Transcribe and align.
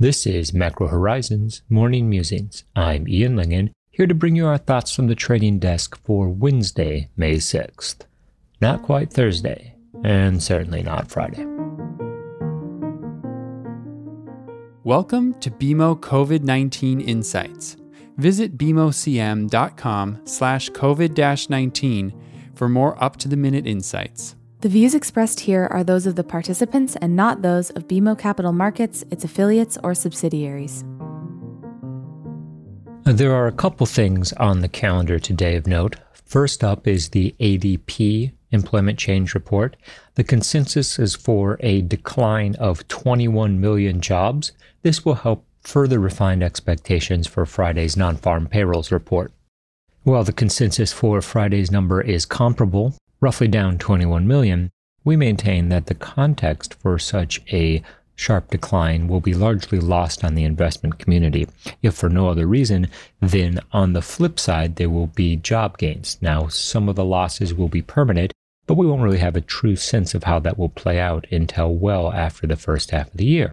This 0.00 0.26
is 0.28 0.54
Macro 0.54 0.86
Horizons 0.86 1.62
Morning 1.68 2.08
Musings. 2.08 2.62
I'm 2.76 3.08
Ian 3.08 3.34
Lyngen, 3.34 3.72
here 3.90 4.06
to 4.06 4.14
bring 4.14 4.36
you 4.36 4.46
our 4.46 4.56
thoughts 4.56 4.94
from 4.94 5.08
the 5.08 5.16
trading 5.16 5.58
desk 5.58 5.98
for 6.04 6.28
Wednesday, 6.28 7.08
May 7.16 7.38
6th. 7.38 8.02
Not 8.60 8.84
quite 8.84 9.12
Thursday, 9.12 9.74
and 10.04 10.40
certainly 10.40 10.84
not 10.84 11.10
Friday. 11.10 11.44
Welcome 14.84 15.34
to 15.40 15.50
BMO 15.50 15.98
COVID-19 15.98 17.04
Insights. 17.04 17.76
Visit 18.18 18.56
bmocm.com 18.56 20.20
slash 20.26 20.70
COVID-19 20.70 22.12
for 22.54 22.68
more 22.68 23.02
up-to-the-minute 23.02 23.66
insights. 23.66 24.36
The 24.60 24.68
views 24.68 24.92
expressed 24.92 25.38
here 25.38 25.68
are 25.70 25.84
those 25.84 26.04
of 26.04 26.16
the 26.16 26.24
participants 26.24 26.96
and 26.96 27.14
not 27.14 27.42
those 27.42 27.70
of 27.70 27.86
BMO 27.86 28.18
Capital 28.18 28.50
Markets, 28.50 29.04
its 29.08 29.22
affiliates, 29.22 29.78
or 29.84 29.94
subsidiaries. 29.94 30.84
There 33.04 33.32
are 33.32 33.46
a 33.46 33.52
couple 33.52 33.86
things 33.86 34.32
on 34.32 34.60
the 34.60 34.68
calendar 34.68 35.20
today 35.20 35.54
of 35.54 35.68
note. 35.68 35.94
First 36.24 36.64
up 36.64 36.88
is 36.88 37.10
the 37.10 37.36
ADP 37.38 38.32
employment 38.50 38.98
change 38.98 39.32
report. 39.32 39.76
The 40.16 40.24
consensus 40.24 40.98
is 40.98 41.14
for 41.14 41.56
a 41.60 41.82
decline 41.82 42.56
of 42.56 42.88
21 42.88 43.60
million 43.60 44.00
jobs. 44.00 44.50
This 44.82 45.04
will 45.04 45.14
help 45.14 45.44
further 45.62 46.00
refine 46.00 46.42
expectations 46.42 47.28
for 47.28 47.46
Friday's 47.46 47.96
non 47.96 48.16
farm 48.16 48.48
payrolls 48.48 48.90
report. 48.90 49.30
While 50.02 50.24
the 50.24 50.32
consensus 50.32 50.92
for 50.92 51.22
Friday's 51.22 51.70
number 51.70 52.00
is 52.00 52.26
comparable, 52.26 52.96
roughly 53.20 53.48
down 53.48 53.78
21 53.78 54.26
million, 54.26 54.70
we 55.04 55.16
maintain 55.16 55.68
that 55.68 55.86
the 55.86 55.94
context 55.94 56.74
for 56.74 56.98
such 56.98 57.40
a 57.52 57.82
sharp 58.18 58.50
decline 58.50 59.06
will 59.06 59.20
be 59.20 59.32
largely 59.32 59.78
lost 59.78 60.24
on 60.24 60.34
the 60.34 60.44
investment 60.44 60.98
community, 60.98 61.46
if 61.82 61.94
for 61.94 62.08
no 62.08 62.28
other 62.28 62.46
reason 62.46 62.88
than 63.20 63.60
on 63.72 63.92
the 63.92 64.02
flip 64.02 64.40
side, 64.40 64.76
there 64.76 64.90
will 64.90 65.06
be 65.06 65.36
job 65.36 65.78
gains. 65.78 66.18
Now, 66.20 66.48
some 66.48 66.88
of 66.88 66.96
the 66.96 67.04
losses 67.04 67.54
will 67.54 67.68
be 67.68 67.80
permanent, 67.80 68.32
but 68.66 68.74
we 68.74 68.86
won't 68.86 69.02
really 69.02 69.18
have 69.18 69.36
a 69.36 69.40
true 69.40 69.76
sense 69.76 70.14
of 70.14 70.24
how 70.24 70.40
that 70.40 70.58
will 70.58 70.68
play 70.68 70.98
out 70.98 71.26
until 71.30 71.74
well 71.74 72.12
after 72.12 72.46
the 72.46 72.56
first 72.56 72.90
half 72.90 73.08
of 73.08 73.16
the 73.16 73.24
year. 73.24 73.52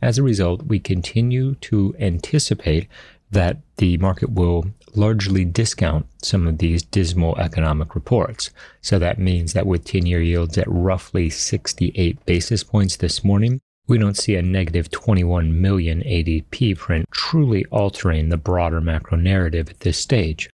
As 0.00 0.16
a 0.16 0.22
result, 0.22 0.64
we 0.66 0.78
continue 0.78 1.56
to 1.56 1.94
anticipate 1.98 2.88
that 3.30 3.58
the 3.78 3.96
market 3.98 4.30
will 4.30 4.66
largely 4.96 5.44
discount 5.44 6.06
some 6.22 6.46
of 6.46 6.58
these 6.58 6.82
dismal 6.82 7.36
economic 7.38 7.94
reports. 7.94 8.50
So 8.80 8.98
that 8.98 9.18
means 9.18 9.52
that 9.52 9.66
with 9.66 9.84
10 9.84 10.06
year 10.06 10.20
yields 10.20 10.56
at 10.58 10.66
roughly 10.68 11.30
68 11.30 12.24
basis 12.26 12.64
points 12.64 12.96
this 12.96 13.24
morning, 13.24 13.60
we 13.86 13.98
don't 13.98 14.16
see 14.16 14.34
a 14.34 14.42
negative 14.42 14.90
21 14.90 15.60
million 15.60 16.00
ADP 16.00 16.78
print 16.78 17.06
truly 17.10 17.64
altering 17.66 18.28
the 18.28 18.38
broader 18.38 18.80
macro 18.80 19.16
narrative 19.16 19.68
at 19.68 19.80
this 19.80 19.98
stage. 19.98 20.48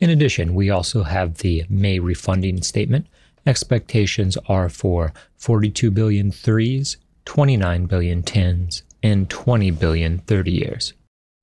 In 0.00 0.10
addition, 0.10 0.54
we 0.54 0.70
also 0.70 1.02
have 1.02 1.38
the 1.38 1.64
May 1.68 1.98
refunding 1.98 2.62
statement. 2.62 3.06
Expectations 3.46 4.38
are 4.48 4.68
for 4.68 5.12
42 5.36 5.90
billion 5.90 6.30
threes, 6.30 6.96
29 7.26 7.86
billion 7.86 8.22
tens, 8.22 8.82
and 9.02 9.28
20 9.28 9.70
billion 9.72 10.18
30 10.20 10.50
years. 10.50 10.94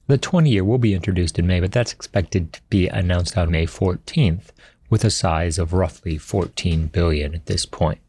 The 0.08 0.18
20 0.18 0.50
year 0.50 0.64
will 0.64 0.78
be 0.78 0.94
introduced 0.94 1.40
in 1.40 1.48
May, 1.48 1.60
but 1.60 1.72
that's 1.72 1.94
expected 1.94 2.54
to 2.54 2.62
be 2.70 2.88
announced 2.88 3.38
on 3.38 3.52
May 3.52 3.66
14th 3.66 4.50
with 4.90 5.06
a 5.06 5.10
size 5.10 5.58
of 5.58 5.74
roughly 5.74 6.18
14 6.18 6.88
billion 6.88 7.34
at 7.34 7.46
this 7.46 7.66
point. 7.66 8.00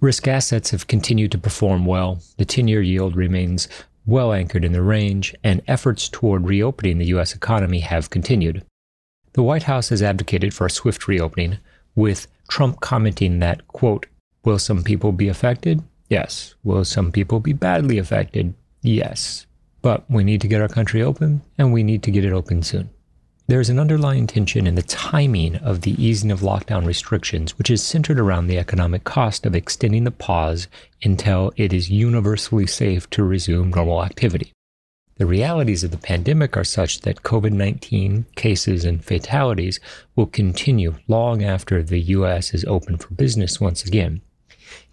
Risk 0.00 0.26
assets 0.26 0.70
have 0.70 0.86
continued 0.86 1.30
to 1.32 1.38
perform 1.38 1.84
well. 1.84 2.20
The 2.38 2.46
10 2.46 2.68
year 2.68 2.80
yield 2.80 3.16
remains 3.16 3.68
well 4.06 4.32
anchored 4.32 4.64
in 4.64 4.72
the 4.72 4.82
range, 4.82 5.34
and 5.44 5.62
efforts 5.68 6.08
toward 6.08 6.46
reopening 6.46 6.98
the 6.98 7.06
U.S. 7.06 7.34
economy 7.34 7.80
have 7.80 8.10
continued. 8.10 8.64
The 9.34 9.42
White 9.42 9.64
House 9.64 9.90
has 9.90 10.02
advocated 10.02 10.54
for 10.54 10.66
a 10.66 10.70
swift 10.70 11.06
reopening, 11.06 11.58
with 11.94 12.26
Trump 12.48 12.80
commenting 12.80 13.38
that, 13.38 13.68
quote, 13.68 14.06
Will 14.42 14.58
some 14.58 14.82
people 14.82 15.12
be 15.12 15.28
affected? 15.28 15.82
Yes. 16.08 16.54
Will 16.64 16.84
some 16.84 17.12
people 17.12 17.40
be 17.40 17.52
badly 17.52 17.98
affected? 17.98 18.54
Yes. 18.82 19.46
But 19.82 20.04
we 20.10 20.24
need 20.24 20.40
to 20.42 20.48
get 20.48 20.60
our 20.60 20.68
country 20.68 21.02
open, 21.02 21.42
and 21.56 21.72
we 21.72 21.82
need 21.82 22.02
to 22.02 22.10
get 22.10 22.24
it 22.24 22.32
open 22.32 22.62
soon. 22.62 22.90
There 23.50 23.60
is 23.60 23.68
an 23.68 23.80
underlying 23.80 24.28
tension 24.28 24.66
in 24.66 24.76
the 24.76 24.82
timing 24.82 25.56
of 25.56 25.80
the 25.80 26.00
easing 26.00 26.30
of 26.30 26.38
lockdown 26.38 26.86
restrictions, 26.86 27.58
which 27.58 27.68
is 27.68 27.82
centered 27.82 28.20
around 28.20 28.46
the 28.46 28.58
economic 28.58 29.02
cost 29.02 29.44
of 29.44 29.56
extending 29.56 30.04
the 30.04 30.12
pause 30.12 30.68
until 31.02 31.52
it 31.56 31.72
is 31.72 31.90
universally 31.90 32.68
safe 32.68 33.10
to 33.10 33.24
resume 33.24 33.70
normal 33.70 34.04
activity. 34.04 34.52
The 35.16 35.26
realities 35.26 35.82
of 35.82 35.90
the 35.90 35.98
pandemic 35.98 36.56
are 36.56 36.64
such 36.64 37.00
that 37.00 37.24
COVID 37.24 37.52
19 37.52 38.26
cases 38.36 38.84
and 38.84 39.04
fatalities 39.04 39.80
will 40.14 40.26
continue 40.26 40.94
long 41.08 41.42
after 41.42 41.82
the 41.82 42.00
U.S. 42.14 42.54
is 42.54 42.64
open 42.66 42.98
for 42.98 43.12
business 43.14 43.60
once 43.60 43.84
again. 43.84 44.20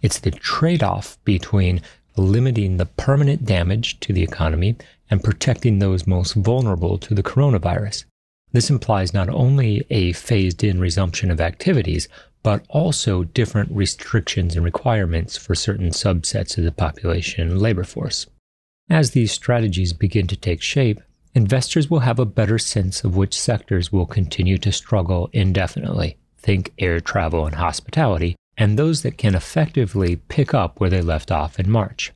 It's 0.02 0.18
the 0.18 0.32
trade 0.32 0.82
off 0.82 1.16
between 1.24 1.80
limiting 2.18 2.76
the 2.76 2.86
permanent 2.86 3.44
damage 3.44 3.98
to 4.00 4.12
the 4.12 4.22
economy 4.22 4.76
and 5.10 5.24
protecting 5.24 5.78
those 5.78 6.06
most 6.06 6.34
vulnerable 6.34 6.98
to 6.98 7.14
the 7.14 7.22
coronavirus. 7.22 8.04
This 8.52 8.70
implies 8.70 9.14
not 9.14 9.28
only 9.28 9.84
a 9.90 10.12
phased 10.12 10.64
in 10.64 10.80
resumption 10.80 11.30
of 11.30 11.40
activities, 11.40 12.08
but 12.42 12.64
also 12.68 13.24
different 13.24 13.70
restrictions 13.70 14.56
and 14.56 14.64
requirements 14.64 15.36
for 15.36 15.54
certain 15.54 15.90
subsets 15.90 16.56
of 16.56 16.64
the 16.64 16.72
population 16.72 17.50
and 17.50 17.60
labor 17.60 17.84
force. 17.84 18.26
As 18.88 19.10
these 19.10 19.32
strategies 19.32 19.92
begin 19.92 20.26
to 20.28 20.36
take 20.36 20.62
shape, 20.62 21.00
investors 21.34 21.90
will 21.90 22.00
have 22.00 22.18
a 22.18 22.24
better 22.24 22.58
sense 22.58 23.04
of 23.04 23.16
which 23.16 23.38
sectors 23.38 23.92
will 23.92 24.06
continue 24.06 24.56
to 24.58 24.72
struggle 24.72 25.28
indefinitely. 25.32 26.16
Think 26.38 26.72
air 26.78 27.00
travel 27.00 27.44
and 27.44 27.56
hospitality, 27.56 28.34
and 28.58 28.76
those 28.76 29.02
that 29.02 29.16
can 29.16 29.36
effectively 29.36 30.16
pick 30.16 30.52
up 30.52 30.80
where 30.80 30.90
they 30.90 31.00
left 31.00 31.30
off 31.30 31.60
in 31.60 31.70
March. 31.70 32.12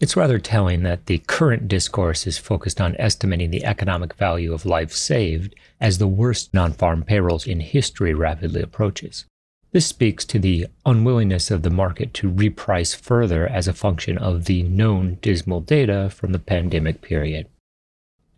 It's 0.00 0.16
rather 0.16 0.38
telling 0.38 0.82
that 0.82 1.06
the 1.06 1.18
current 1.18 1.66
discourse 1.68 2.26
is 2.26 2.36
focused 2.38 2.80
on 2.80 2.96
estimating 2.98 3.50
the 3.50 3.64
economic 3.64 4.14
value 4.14 4.52
of 4.52 4.66
life 4.66 4.92
saved 4.92 5.54
as 5.80 5.98
the 5.98 6.06
worst 6.06 6.52
non 6.52 6.72
farm 6.72 7.02
payrolls 7.02 7.46
in 7.46 7.60
history 7.60 8.12
rapidly 8.12 8.60
approaches. 8.60 9.24
This 9.72 9.86
speaks 9.86 10.24
to 10.26 10.38
the 10.38 10.66
unwillingness 10.86 11.50
of 11.50 11.62
the 11.62 11.70
market 11.70 12.14
to 12.14 12.30
reprice 12.30 12.96
further 12.96 13.46
as 13.46 13.68
a 13.68 13.72
function 13.72 14.18
of 14.18 14.46
the 14.46 14.62
known 14.62 15.18
dismal 15.20 15.60
data 15.60 16.10
from 16.10 16.32
the 16.32 16.38
pandemic 16.38 17.02
period. 17.02 17.48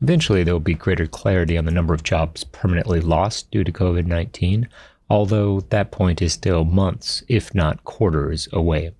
Eventually, 0.02 0.42
there 0.42 0.54
will 0.54 0.60
be 0.60 0.74
greater 0.74 1.06
clarity 1.06 1.58
on 1.58 1.66
the 1.66 1.70
number 1.70 1.92
of 1.92 2.02
jobs 2.02 2.42
permanently 2.42 3.00
lost 3.00 3.50
due 3.50 3.64
to 3.64 3.72
COVID 3.72 4.06
19, 4.06 4.66
although 5.10 5.60
that 5.68 5.90
point 5.90 6.22
is 6.22 6.32
still 6.32 6.64
months, 6.64 7.22
if 7.28 7.52
not 7.54 7.84
quarters, 7.84 8.48
away. 8.52 8.92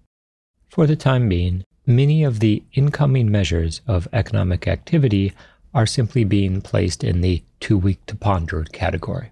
For 0.69 0.87
the 0.87 0.97
time 0.97 1.29
being, 1.29 1.65
many 1.87 2.25
of 2.25 2.41
the 2.41 2.63
incoming 2.75 3.31
measures 3.31 3.81
of 3.87 4.09
economic 4.13 4.69
activity 4.69 5.33
are 5.73 5.87
simply 5.87 6.25
being 6.25 6.61
placed 6.61 7.05
in 7.05 7.21
the 7.21 7.43
too 7.61 7.79
weak 7.79 8.05
to 8.07 8.17
ponder 8.17 8.65
category. 8.65 9.31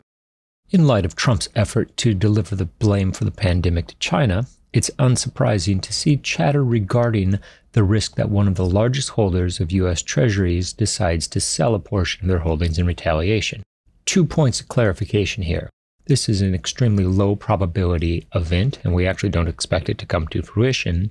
In 0.70 0.86
light 0.86 1.04
of 1.04 1.16
Trump's 1.16 1.48
effort 1.56 1.96
to 1.96 2.14
deliver 2.14 2.54
the 2.54 2.66
blame 2.66 3.12
for 3.12 3.24
the 3.24 3.30
pandemic 3.30 3.88
to 3.88 3.96
China, 3.96 4.46
it's 4.72 4.90
unsurprising 4.98 5.80
to 5.80 5.92
see 5.92 6.16
chatter 6.18 6.62
regarding 6.62 7.38
the 7.72 7.82
risk 7.82 8.16
that 8.16 8.30
one 8.30 8.46
of 8.46 8.54
the 8.54 8.66
largest 8.66 9.10
holders 9.10 9.60
of 9.60 9.72
U.S. 9.72 10.02
Treasuries 10.02 10.72
decides 10.72 11.26
to 11.28 11.40
sell 11.40 11.74
a 11.74 11.78
portion 11.78 12.22
of 12.22 12.28
their 12.28 12.40
holdings 12.40 12.78
in 12.78 12.86
retaliation. 12.86 13.62
Two 14.04 14.24
points 14.24 14.60
of 14.60 14.68
clarification 14.68 15.42
here. 15.42 15.70
This 16.08 16.26
is 16.26 16.40
an 16.40 16.54
extremely 16.54 17.04
low 17.04 17.36
probability 17.36 18.26
event, 18.34 18.78
and 18.82 18.94
we 18.94 19.06
actually 19.06 19.28
don't 19.28 19.46
expect 19.46 19.90
it 19.90 19.98
to 19.98 20.06
come 20.06 20.26
to 20.28 20.40
fruition. 20.40 21.10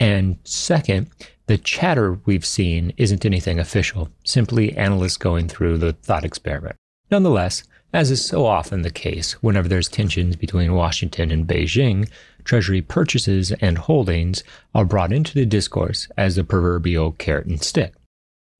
And 0.00 0.38
second, 0.42 1.10
the 1.48 1.58
chatter 1.58 2.18
we've 2.24 2.46
seen 2.46 2.94
isn't 2.96 3.26
anything 3.26 3.58
official, 3.58 4.08
simply 4.24 4.74
analysts 4.74 5.18
going 5.18 5.48
through 5.48 5.76
the 5.76 5.92
thought 5.92 6.24
experiment. 6.24 6.76
Nonetheless, 7.10 7.62
as 7.92 8.10
is 8.10 8.24
so 8.24 8.46
often 8.46 8.80
the 8.80 8.90
case 8.90 9.32
whenever 9.42 9.68
there's 9.68 9.88
tensions 9.88 10.34
between 10.34 10.72
Washington 10.72 11.30
and 11.30 11.46
Beijing, 11.46 12.08
Treasury 12.42 12.80
purchases 12.80 13.52
and 13.60 13.76
holdings 13.76 14.42
are 14.74 14.86
brought 14.86 15.12
into 15.12 15.34
the 15.34 15.44
discourse 15.44 16.08
as 16.16 16.36
the 16.36 16.44
proverbial 16.44 17.12
carrot 17.12 17.46
and 17.46 17.62
stick. 17.62 17.92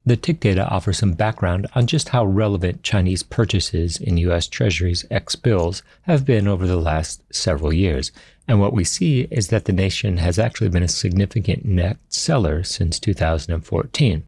The 0.08 0.16
TIC 0.16 0.40
data 0.40 0.66
offers 0.70 0.96
some 0.96 1.12
background 1.12 1.66
on 1.75 1.87
just 1.87 2.08
how 2.08 2.25
relevant 2.25 2.82
Chinese 2.82 3.22
purchases 3.22 3.99
in 3.99 4.16
US 4.16 4.46
Treasuries 4.46 5.05
ex 5.10 5.37
bills 5.37 5.82
have 6.05 6.25
been 6.25 6.49
over 6.49 6.66
the 6.66 6.78
last 6.78 7.22
several 7.31 7.75
years. 7.75 8.10
And 8.46 8.58
what 8.58 8.72
we 8.72 8.84
see 8.84 9.28
is 9.31 9.49
that 9.49 9.66
the 9.66 9.72
nation 9.75 10.16
has 10.16 10.38
actually 10.38 10.70
been 10.70 10.82
a 10.82 10.88
significant 10.88 11.66
net 11.66 11.99
seller 12.08 12.64
since 12.64 12.99
2014. 12.99 14.25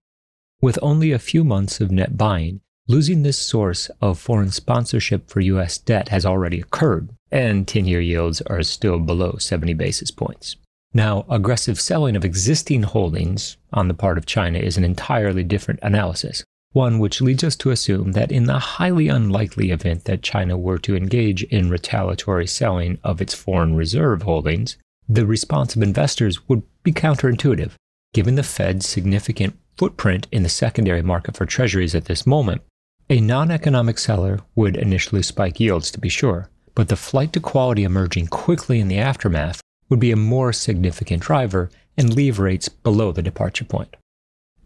With 0.60 0.78
only 0.82 1.12
a 1.12 1.18
few 1.18 1.44
months 1.44 1.80
of 1.80 1.90
net 1.90 2.14
buying, 2.14 2.60
losing 2.86 3.22
this 3.22 3.38
source 3.38 3.90
of 4.02 4.18
foreign 4.18 4.50
sponsorship 4.50 5.30
for 5.30 5.40
US 5.40 5.78
debt 5.78 6.10
has 6.10 6.26
already 6.26 6.60
occurred, 6.60 7.08
and 7.32 7.66
10 7.66 7.86
year 7.86 8.02
yields 8.02 8.42
are 8.42 8.62
still 8.62 8.98
below 8.98 9.36
70 9.38 9.72
basis 9.72 10.10
points. 10.10 10.56
Now, 10.92 11.24
aggressive 11.28 11.80
selling 11.80 12.16
of 12.16 12.24
existing 12.24 12.82
holdings 12.82 13.56
on 13.72 13.86
the 13.86 13.94
part 13.94 14.18
of 14.18 14.26
China 14.26 14.58
is 14.58 14.76
an 14.76 14.82
entirely 14.82 15.44
different 15.44 15.78
analysis, 15.84 16.42
one 16.72 16.98
which 16.98 17.20
leads 17.20 17.44
us 17.44 17.54
to 17.56 17.70
assume 17.70 18.12
that 18.12 18.32
in 18.32 18.46
the 18.46 18.58
highly 18.58 19.06
unlikely 19.06 19.70
event 19.70 20.04
that 20.04 20.22
China 20.22 20.58
were 20.58 20.78
to 20.78 20.96
engage 20.96 21.44
in 21.44 21.70
retaliatory 21.70 22.46
selling 22.46 22.98
of 23.04 23.20
its 23.20 23.34
foreign 23.34 23.76
reserve 23.76 24.22
holdings, 24.22 24.76
the 25.08 25.26
response 25.26 25.76
of 25.76 25.82
investors 25.82 26.48
would 26.48 26.62
be 26.82 26.92
counterintuitive. 26.92 27.72
Given 28.12 28.34
the 28.34 28.42
Fed's 28.42 28.88
significant 28.88 29.56
footprint 29.76 30.26
in 30.32 30.42
the 30.42 30.48
secondary 30.48 31.02
market 31.02 31.36
for 31.36 31.46
treasuries 31.46 31.94
at 31.94 32.06
this 32.06 32.26
moment, 32.26 32.62
a 33.08 33.20
non 33.20 33.52
economic 33.52 33.98
seller 33.98 34.40
would 34.56 34.76
initially 34.76 35.22
spike 35.22 35.60
yields, 35.60 35.92
to 35.92 36.00
be 36.00 36.08
sure, 36.08 36.50
but 36.74 36.88
the 36.88 36.96
flight 36.96 37.32
to 37.34 37.40
quality 37.40 37.84
emerging 37.84 38.26
quickly 38.26 38.80
in 38.80 38.88
the 38.88 38.98
aftermath 38.98 39.60
would 39.90 40.00
be 40.00 40.12
a 40.12 40.16
more 40.16 40.52
significant 40.52 41.22
driver 41.22 41.70
and 41.98 42.14
leave 42.14 42.38
rates 42.38 42.68
below 42.70 43.12
the 43.12 43.22
departure 43.22 43.64
point. 43.64 43.96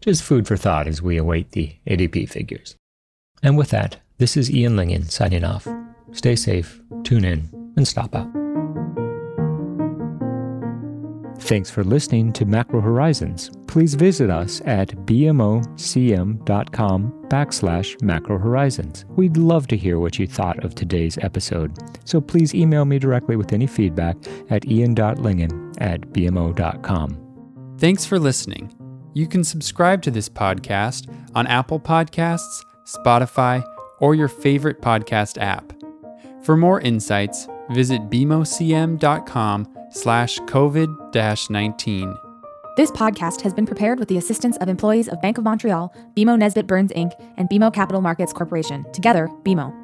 Just 0.00 0.22
food 0.22 0.46
for 0.46 0.56
thought 0.56 0.86
as 0.86 1.02
we 1.02 1.16
await 1.16 1.50
the 1.52 1.74
ADP 1.86 2.28
figures. 2.28 2.76
And 3.42 3.58
with 3.58 3.70
that, 3.70 3.96
this 4.18 4.36
is 4.36 4.50
Ian 4.50 4.76
Lyngen 4.76 5.10
signing 5.10 5.42
off. 5.42 5.66
Stay 6.12 6.36
safe, 6.36 6.80
tune 7.02 7.24
in, 7.24 7.72
and 7.76 7.88
stop 7.88 8.14
out. 8.14 8.43
Thanks 11.38 11.70
for 11.70 11.84
listening 11.84 12.32
to 12.34 12.44
Macro 12.44 12.80
Horizons. 12.80 13.50
Please 13.66 13.94
visit 13.94 14.30
us 14.30 14.62
at 14.64 14.88
bmocm.com 15.06 16.44
backslash 17.28 18.00
macro 18.02 18.38
horizons. 18.38 19.04
We'd 19.10 19.36
love 19.36 19.66
to 19.68 19.76
hear 19.76 19.98
what 19.98 20.18
you 20.18 20.26
thought 20.26 20.64
of 20.64 20.74
today's 20.74 21.18
episode, 21.18 21.76
so 22.04 22.20
please 22.20 22.54
email 22.54 22.84
me 22.84 22.98
directly 22.98 23.36
with 23.36 23.52
any 23.52 23.66
feedback 23.66 24.16
at 24.50 24.66
ian.lyngen 24.66 25.74
at 25.80 26.00
bmo.com. 26.02 27.20
Thanks 27.78 28.06
for 28.06 28.18
listening. 28.18 28.72
You 29.12 29.26
can 29.26 29.44
subscribe 29.44 30.02
to 30.02 30.10
this 30.10 30.28
podcast 30.28 31.12
on 31.34 31.46
Apple 31.46 31.80
Podcasts, 31.80 32.64
Spotify, 32.86 33.64
or 34.00 34.14
your 34.14 34.28
favorite 34.28 34.80
podcast 34.80 35.40
app. 35.40 35.72
For 36.44 36.56
more 36.56 36.80
insights, 36.80 37.48
visit 37.70 38.02
bmocm.com 38.10 39.68
slash 39.94 40.38
COVID-19. 40.40 42.20
This 42.76 42.90
podcast 42.90 43.40
has 43.42 43.54
been 43.54 43.66
prepared 43.66 44.00
with 44.00 44.08
the 44.08 44.18
assistance 44.18 44.56
of 44.56 44.68
employees 44.68 45.08
of 45.08 45.22
Bank 45.22 45.38
of 45.38 45.44
Montreal, 45.44 45.94
BMO 46.16 46.36
Nesbitt 46.36 46.66
Burns 46.66 46.92
Inc., 46.92 47.12
and 47.36 47.48
BMO 47.48 47.72
Capital 47.72 48.00
Markets 48.00 48.32
Corporation, 48.32 48.84
together, 48.92 49.28
BMO. 49.44 49.83